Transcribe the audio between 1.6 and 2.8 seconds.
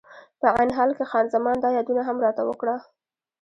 دا یادونه هم راته وکړه.